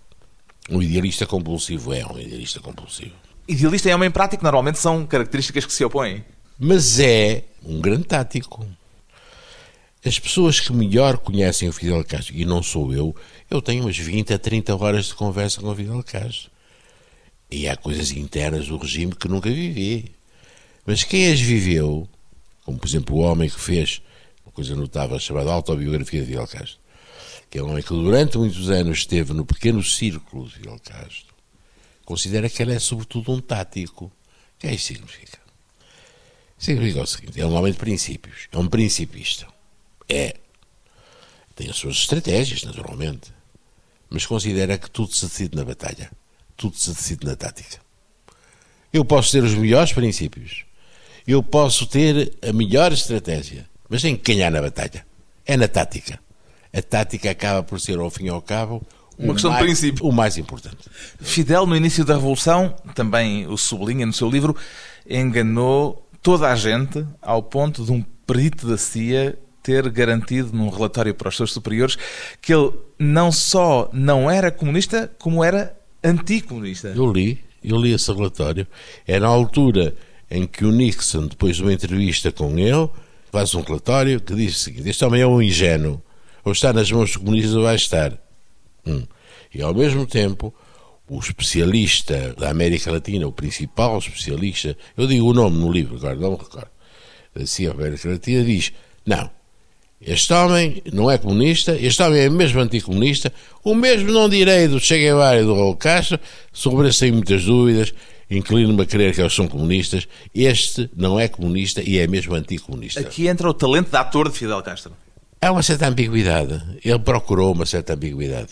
[0.69, 3.13] Um idealista compulsivo é um idealista compulsivo.
[3.47, 6.25] Idealista e homem prático normalmente são características que se opõem.
[6.57, 8.65] Mas é um grande tático.
[10.05, 13.15] As pessoas que melhor conhecem o Fidel Castro, e não sou eu,
[13.49, 16.51] eu tenho umas 20 a 30 horas de conversa com o Fidel Castro.
[17.49, 20.11] E há coisas internas do regime que nunca vivi.
[20.85, 22.07] Mas quem as viveu,
[22.63, 23.99] como por exemplo o homem que fez
[24.45, 26.77] uma coisa notável chamada Autobiografia de Fidel Castro,
[27.49, 31.33] que é um homem que durante muitos anos esteve no pequeno círculo de Fidel Castro,
[32.05, 34.05] considera que ele é sobretudo um tático.
[34.05, 34.11] O
[34.59, 35.39] que é isso significa?
[36.59, 39.54] Significa o seguinte: é um homem de princípios, é um principista.
[40.07, 40.35] É.
[41.55, 43.33] Tem as suas estratégias, naturalmente.
[44.09, 46.11] Mas considera que tudo se decide na batalha.
[46.55, 47.79] Tudo se decide na tática.
[48.91, 50.63] Eu posso ter os melhores princípios.
[51.27, 53.67] Eu posso ter a melhor estratégia.
[53.89, 55.05] Mas tem que ganhar na batalha.
[55.45, 56.19] É na tática.
[56.73, 58.85] A tática acaba por ser, ao fim e ao cabo,
[59.17, 60.05] uma questão mais, de princípio.
[60.05, 60.77] O mais importante.
[61.21, 64.55] Fidel, no início da Revolução, também o sublinha no seu livro,
[65.09, 71.15] enganou toda a gente ao ponto de um perito da CIA ter garantido num relatório
[71.15, 71.97] para os seus superiores
[72.39, 76.89] que ele não só não era comunista, como era anticomunista.
[76.89, 78.67] Eu li, eu li esse relatório.
[79.07, 79.95] É na altura
[80.29, 82.87] em que o Nixon, depois de uma entrevista com ele,
[83.31, 85.99] faz um relatório que diz o seguinte: este homem é um ingênuo,
[86.43, 88.15] ou está nas mãos dos comunistas ou vai estar.
[88.85, 89.03] Hum.
[89.51, 90.53] E ao mesmo tempo,
[91.09, 96.15] o especialista da América Latina, o principal especialista, eu digo o nome no livro, agora
[96.15, 96.69] não me recordo,
[97.33, 98.71] da CIA América Latina, diz:
[99.05, 99.29] não,
[100.05, 104.79] este homem não é comunista, este homem é mesmo anticomunista, o mesmo não direi do
[104.79, 106.19] Che Guevara e do Raul Castro,
[106.53, 107.91] sobre esse tenho muitas dúvidas,
[108.29, 112.99] inclino-me a crer que eles são comunistas, este não é comunista e é mesmo anticomunista.
[112.99, 114.93] Aqui entra o talento de ator de Fidel Castro.
[115.41, 118.49] Há uma certa ambiguidade, ele procurou uma certa ambiguidade.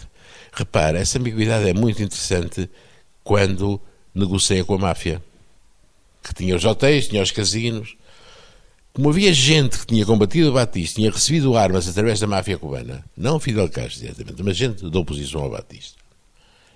[0.51, 2.67] Repara, essa ambiguidade é muito interessante
[3.23, 3.79] quando
[4.13, 5.21] negocia com a máfia,
[6.23, 7.95] que tinha os hotéis, tinha os casinos,
[8.93, 13.03] como havia gente que tinha combatido o Batista, tinha recebido armas através da máfia cubana,
[13.17, 15.97] não Fidel Castro diretamente, mas gente da oposição ao Batista,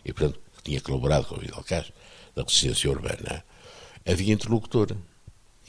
[0.04, 1.94] e portanto que tinha colaborado com o Fidel Castro,
[2.36, 3.44] da resistência urbana,
[4.06, 4.96] havia interlocutor.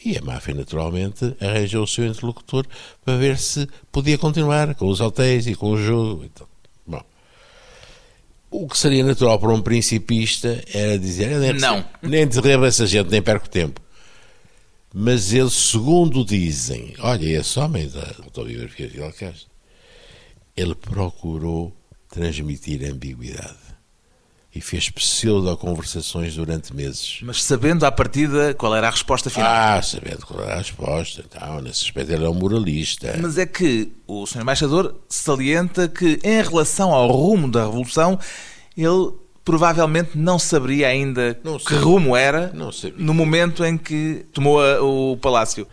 [0.04, 2.64] E a máfia, naturalmente, arranjou o seu interlocutor
[3.04, 6.24] para ver se podia continuar com os hotéis e com o jogo.
[6.24, 6.46] Então,
[6.86, 7.02] bom,
[8.48, 13.10] o que seria natural para um principista era dizer: nem não, nem derreba essa gente,
[13.10, 13.80] nem perco tempo.
[14.92, 19.48] Mas eles, segundo dizem, olha, esse homem da autobiografia de Fidel Castro,
[20.56, 21.76] ele procurou
[22.08, 23.68] transmitir ambiguidade
[24.54, 27.18] e fez pseudo-conversações durante meses.
[27.22, 29.48] Mas sabendo à partida qual era a resposta final.
[29.48, 31.24] Ah, sabendo qual era a resposta.
[31.24, 33.14] Então, nesse aspecto ele é um moralista.
[33.20, 34.40] Mas é que o Sr.
[34.40, 38.18] Embaixador salienta que, em relação ao rumo da Revolução,
[38.76, 39.12] ele
[39.48, 42.52] provavelmente não saberia ainda Não que rumo era
[42.98, 45.66] no momento em que tomou a- o palácio.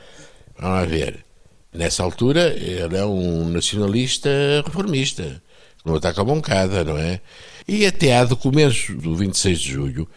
[0.58, 1.26] Vamos ver.
[1.74, 4.30] Nessa altura, ele é um nacionalista
[4.66, 5.42] reformista,
[5.84, 7.20] não ataca a boncada, não é?
[7.68, 10.08] E até há documentos do 26 de julho,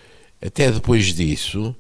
[0.41, 1.75] até depois disso,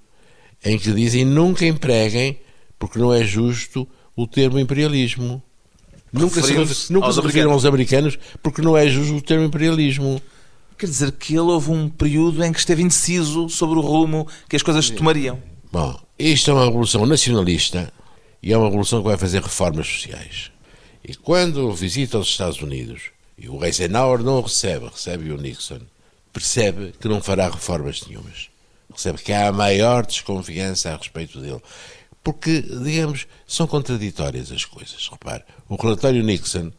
[0.64, 2.40] em que dizem nunca empreguem,
[2.76, 3.86] porque não é justo,
[4.16, 5.40] o termo imperialismo.
[6.12, 7.52] Nunca se, nunca aos se americanos.
[7.52, 10.20] aos americanos, porque não é justo o termo imperialismo.
[10.78, 14.54] Quer dizer que ele houve um período em que esteve indeciso sobre o rumo que
[14.54, 15.42] as coisas tomariam.
[15.72, 17.92] Bom, isto é uma revolução nacionalista
[18.40, 20.52] e é uma revolução que vai fazer reformas sociais.
[21.02, 25.80] E quando visita os Estados Unidos e o Eisenhower não o recebe, recebe o Nixon,
[26.32, 28.48] percebe que não fará reformas nenhumas.
[28.88, 31.60] Percebe que há a maior desconfiança a respeito dele.
[32.22, 35.08] Porque, digamos, são contraditórias as coisas.
[35.10, 36.70] Repare, o relatório Nixon,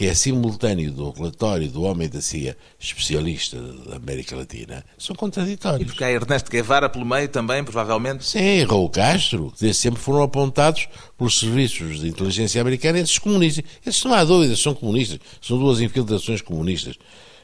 [0.00, 5.18] que é simultâneo do relatório do homem da CIA, especialista da América Latina, são E
[5.18, 5.86] contraditórios.
[5.90, 8.24] porque há Ernesto Guevara pelo meio também, provavelmente.
[8.24, 13.62] Sim, Raul Castro, que desde sempre foram apontados pelos serviços de inteligência americana esses comunistas.
[13.84, 15.18] Esses não há dúvidas, são comunistas.
[15.38, 16.96] São duas infiltrações comunistas.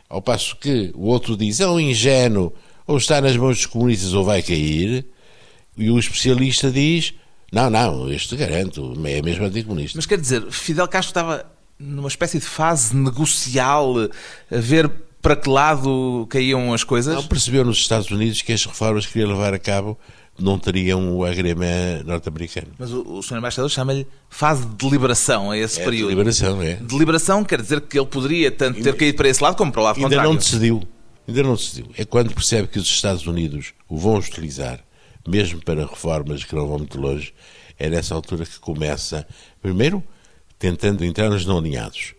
[0.09, 2.55] Ao passo que o outro diz, é um ingênuo,
[2.87, 5.05] ou está nas mãos dos comunistas ou vai cair.
[5.77, 7.13] E o especialista diz,
[7.53, 9.99] não, não, este garanto, é mesmo anticomunista.
[9.99, 13.95] Mas quer dizer, Fidel Castro estava numa espécie de fase negocial,
[14.51, 17.15] a ver para que lado caíam as coisas.
[17.15, 19.99] Não percebeu nos Estados Unidos que as reformas que queria levar a cabo
[20.39, 21.65] não teriam o agrema
[22.05, 22.69] norte-americano.
[22.79, 23.39] Mas o, o Sr.
[23.39, 26.09] Embaixador chama-lhe fase de deliberação a esse É período.
[26.11, 26.75] deliberação, é.
[26.75, 29.85] Deliberação quer dizer que ele poderia tanto ter caído para esse lado como para o
[29.85, 30.31] lado Ainda contrário.
[30.31, 30.83] não decidiu.
[31.27, 31.87] Ainda não decidiu.
[31.97, 34.79] É quando percebe que os Estados Unidos o vão utilizar,
[35.27, 37.33] mesmo para reformas que não vão muito longe,
[37.79, 39.27] é nessa altura que começa,
[39.61, 40.05] primeiro,
[40.59, 42.15] tentando entrar nos não alinhados.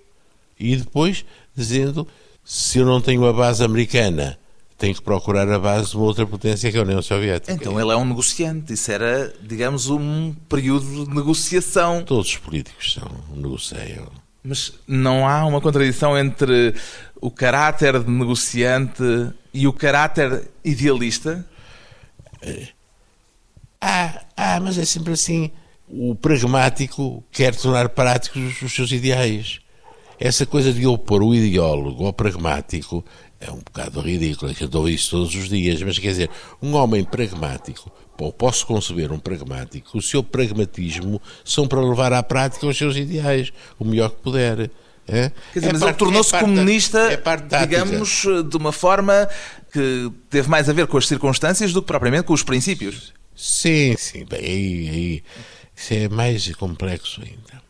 [0.60, 2.08] E depois dizendo:
[2.44, 4.38] se eu não tenho a base americana,
[4.78, 7.52] tenho que procurar a base de uma outra potência que é a União Soviética.
[7.52, 8.74] Então ele é um negociante.
[8.74, 12.04] Isso era, digamos, um período de negociação.
[12.04, 14.08] Todos os políticos são, negociam.
[14.44, 16.74] Mas não há uma contradição entre
[17.20, 19.04] o caráter de negociante
[19.54, 21.46] e o caráter idealista?
[23.82, 25.52] Ah, ah, mas é sempre assim.
[25.88, 29.60] O pragmático quer tornar práticos os seus ideais.
[30.20, 33.06] Essa coisa de opor o ideólogo ao pragmático
[33.40, 36.30] é um bocado ridículo, que eu dou isso todos os dias, mas quer dizer,
[36.62, 42.24] um homem pragmático, ou posso conceber um pragmático, o seu pragmatismo são para levar à
[42.24, 44.72] prática os seus ideais, o melhor que puder.
[45.08, 45.32] É?
[45.54, 49.30] Quer dizer, é mas parte, ele tornou-se é comunista, é digamos, de uma forma
[49.72, 53.14] que teve mais a ver com as circunstâncias do que propriamente com os princípios.
[53.34, 55.24] Sim, sim, bem, aí, aí
[55.78, 57.62] isso é mais complexo ainda.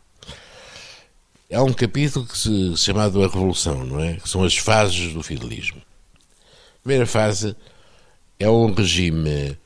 [1.52, 4.14] Há um capítulo que se chamado A Revolução, não é?
[4.14, 5.80] Que são as fases do fidelismo.
[5.80, 7.54] A primeira fase
[8.38, 9.56] é um regime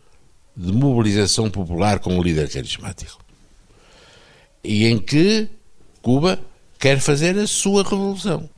[0.57, 3.25] de mobilização popular com um líder carismático.
[4.63, 5.49] E em que
[6.03, 6.39] Cuba
[6.79, 8.51] quer fazer a sua revolução.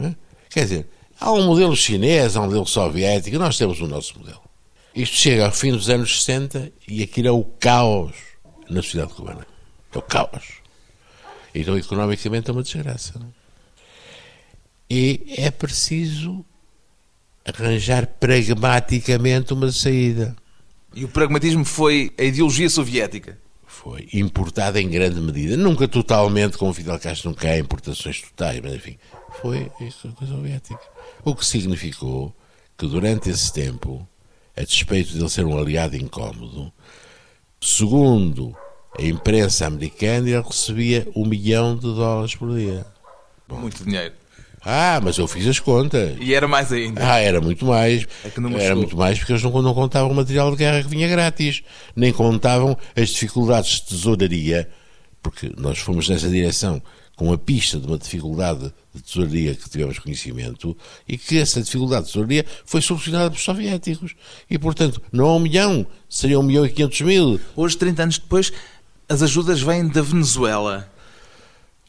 [0.00, 0.12] É?
[0.50, 0.88] Quer dizer,
[1.20, 4.42] há um modelo chinês, há um modelo soviético, nós temos o nosso modelo.
[4.94, 8.33] Isto chega ao fim dos anos 60 e aquilo é o caos
[8.74, 9.46] na sociedade cubana.
[9.92, 10.60] É o caos.
[11.54, 13.18] Então, economicamente, é uma desgraça.
[13.18, 13.32] Não?
[14.90, 16.44] E é preciso
[17.44, 20.36] arranjar pragmaticamente uma saída.
[20.94, 23.38] E o pragmatismo foi a ideologia soviética?
[23.66, 25.56] Foi importada em grande medida.
[25.56, 28.96] Nunca totalmente, como Fidel Castro, nunca há importações totais, mas enfim,
[29.40, 30.80] foi a coisa soviética.
[31.24, 32.34] O que significou
[32.78, 34.06] que durante esse tempo,
[34.56, 36.72] a despeito de ele ser um aliado incómodo,
[37.60, 38.56] segundo
[38.98, 42.86] a imprensa americana ele recebia um milhão de dólares por dia.
[43.48, 43.58] Bom.
[43.60, 44.14] Muito dinheiro.
[44.64, 46.16] Ah, mas eu fiz as contas.
[46.18, 47.00] E era mais ainda.
[47.06, 48.06] Ah, era muito mais.
[48.24, 51.06] É era muito mais porque eles não, não contavam o material de guerra que vinha
[51.06, 51.62] grátis.
[51.94, 54.68] Nem contavam as dificuldades de tesouraria,
[55.22, 56.80] porque nós fomos nessa direção
[57.14, 60.76] com a pista de uma dificuldade de tesouraria que tivemos conhecimento
[61.06, 64.16] e que essa dificuldade de tesouraria foi solucionada pelos soviéticos.
[64.48, 67.38] E, portanto, não há um milhão, seria um milhão e quinhentos mil.
[67.54, 68.52] Hoje, 30 anos depois,
[69.08, 70.90] as ajudas vêm da Venezuela.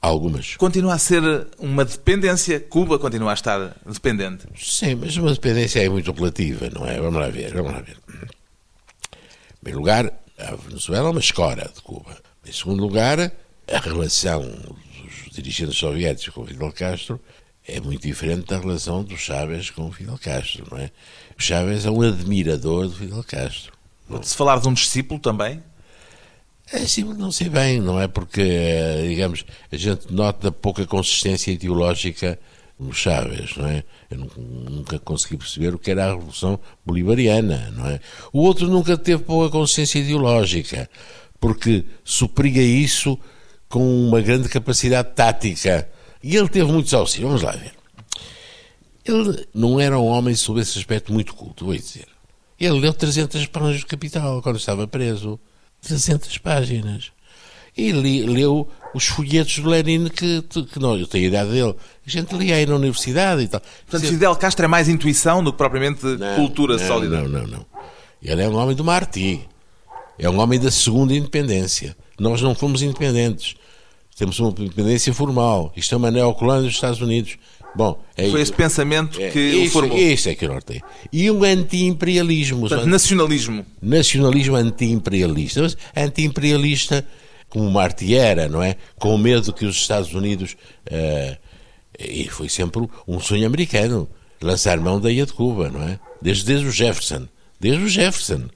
[0.02, 0.56] Algumas.
[0.56, 2.60] Continua a ser uma dependência.
[2.60, 4.46] Cuba continua a estar dependente.
[4.56, 7.00] Sim, mas uma dependência é muito relativa, não é?
[7.00, 7.98] Vamos lá ver, vamos lá ver.
[8.08, 12.16] Em primeiro lugar, a Venezuela é uma escora de Cuba.
[12.46, 17.20] Em segundo lugar, a relação dos dirigentes soviéticos com Fidel Castro
[17.68, 20.92] é muito diferente da relação dos Chávez com Fidel Castro, não é?
[21.36, 23.74] O Chávez é um admirador de Fidel Castro.
[24.08, 25.64] Pode-se falar de um discípulo também?
[26.72, 28.08] É sim, não sei bem, não é?
[28.08, 28.44] Porque,
[29.08, 32.40] digamos, a gente nota pouca consistência ideológica
[32.80, 33.84] no Chávez, não é?
[34.10, 38.00] Eu nunca consegui perceber o que era a Revolução Bolivariana, não é?
[38.34, 40.90] O outro nunca teve pouca consistência ideológica,
[41.40, 43.18] porque supria isso
[43.70, 45.88] com uma grande capacidade tática.
[46.22, 47.28] E ele teve muitos auxílios.
[47.28, 47.74] Vamos lá ver.
[49.06, 52.08] Ele não era um homem sob esse aspecto muito culto, vou dizer.
[52.60, 55.40] Ele leu 300 páginas do Capital quando estava preso.
[55.86, 57.12] 300 páginas.
[57.78, 61.76] E li, leu os folhetos do Lenin que, que não, eu tenho a idade dele.
[62.06, 63.62] A gente lia aí na universidade e tal.
[63.86, 67.22] Portanto, Fidel Castro é mais intuição do que propriamente não, cultura não, sólida.
[67.22, 67.66] Não, não, não.
[68.24, 69.42] Ele é um homem do Marti.
[70.18, 71.96] É um homem da segunda independência.
[72.18, 73.56] Nós não fomos independentes.
[74.16, 75.74] Temos uma independência formal.
[75.76, 77.38] Isto é uma neocolônia dos Estados Unidos.
[77.76, 79.98] Bom, é Foi esse pensamento é, que isso, o formou.
[79.98, 80.82] Isso é que eu tem.
[81.12, 82.70] E um anti-imperialismo.
[82.86, 83.66] nacionalismo.
[83.82, 85.62] Nacionalismo anti-imperialista.
[85.62, 87.06] Mas anti-imperialista
[87.50, 88.76] como Marti era, não é?
[88.98, 90.56] Com medo que os Estados Unidos.
[90.88, 91.38] Uh,
[91.98, 94.10] e foi sempre um sonho americano
[94.42, 96.00] lançar mão da ilha de Cuba, não é?
[96.22, 97.28] Desde, desde o Jefferson.
[97.60, 98.50] Desde o Jefferson.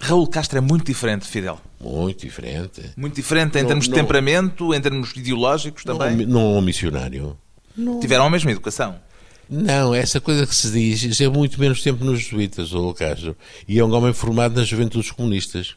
[0.00, 1.60] Raul Castro é muito diferente de Fidel.
[1.80, 2.82] Muito diferente.
[2.96, 6.16] Muito diferente em não, termos de não, temperamento, em termos ideológicos também.
[6.16, 7.36] Não, não é um missionário.
[7.76, 8.00] Não.
[8.00, 9.00] Tiveram a mesma educação.
[9.48, 13.36] Não, essa coisa que se diz, isso é muito menos tempo nos jesuítas, o Castro.
[13.66, 15.74] E é um homem formado nas juventudes comunistas.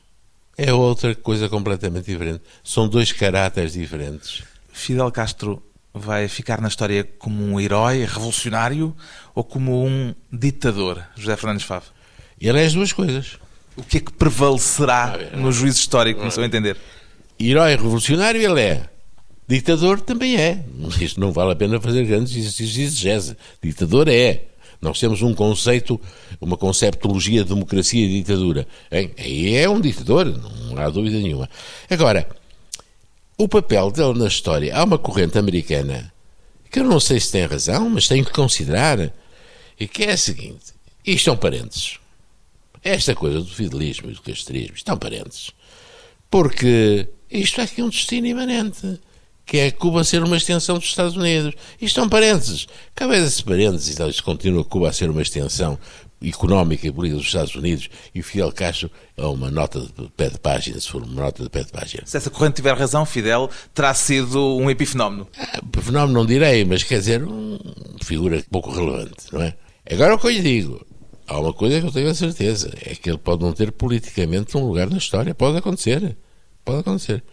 [0.55, 2.43] É outra coisa completamente diferente.
[2.63, 4.43] São dois caráteres diferentes.
[4.71, 8.95] Fidel Castro vai ficar na história como um herói revolucionário
[9.33, 11.85] ou como um ditador, José Fernandes Favo?
[12.39, 13.39] Ele é as duas coisas.
[13.75, 16.77] O que é que prevalecerá no juízo histórico, no seu entender?
[17.39, 18.89] Herói revolucionário ele é.
[19.47, 20.63] Ditador também é.
[20.99, 23.35] Isto não vale a pena fazer grandes exegese.
[23.61, 24.45] Ditador é.
[24.81, 25.99] Nós temos um conceito,
[26.41, 28.67] uma conceptologia de democracia e ditadura.
[28.91, 31.49] Aí é um ditador, não há dúvida nenhuma.
[31.89, 32.27] Agora,
[33.37, 36.11] o papel dele na história, há uma corrente americana
[36.69, 39.13] que eu não sei se tem razão, mas tenho que considerar,
[39.79, 40.73] e que é a seguinte:
[41.05, 41.99] isto são parentes.
[42.83, 45.51] Esta coisa do fidelismo e do castrismo estão parentes.
[46.29, 48.99] Porque isto é aqui um destino imanente
[49.45, 51.53] que é Cuba ser uma extensão dos Estados Unidos.
[51.81, 52.67] Isto são parênteses.
[52.95, 55.77] Cabe esses parênteses, então, isto continua Cuba a ser uma extensão
[56.23, 60.29] económica e política dos Estados Unidos e o Fidel Castro é uma nota de pé
[60.29, 62.03] de página, se for uma nota de pé de página.
[62.05, 65.27] Se essa corrente tiver razão, Fidel terá sido um epifenómeno.
[65.37, 67.59] Ah, fenómeno não direi, mas quer dizer, uma
[68.01, 69.55] figura pouco relevante, não é?
[69.91, 70.85] Agora o que eu lhe digo,
[71.27, 74.55] há uma coisa que eu tenho a certeza, é que ele pode não ter politicamente
[74.57, 76.15] um lugar na história, pode acontecer,
[76.63, 77.23] pode acontecer.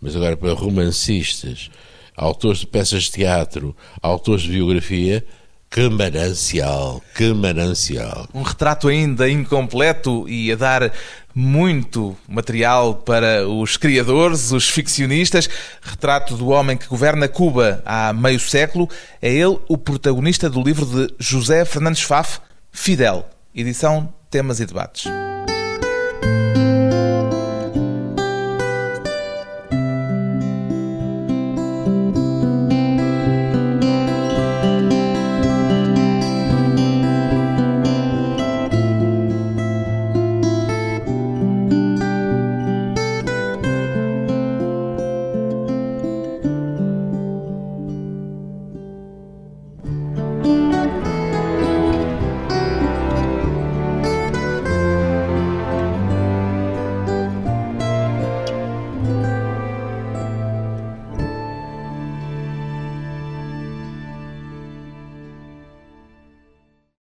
[0.00, 1.70] Mas agora para romancistas,
[2.16, 5.24] autores de peças de teatro, autores de biografia,
[5.70, 8.28] que manancial, que manancial.
[8.32, 10.92] Um retrato ainda incompleto e a dar
[11.34, 15.50] muito material para os criadores, os ficcionistas.
[15.82, 18.88] Retrato do homem que governa Cuba há meio século.
[19.20, 22.38] É ele o protagonista do livro de José Fernandes Faf,
[22.72, 25.04] Fidel, edição Temas e Debates.